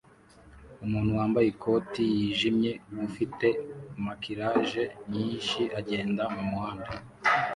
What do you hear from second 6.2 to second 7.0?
mumuhanda